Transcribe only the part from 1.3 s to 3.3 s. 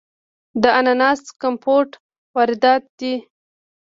کمپوټ وارداتی دی.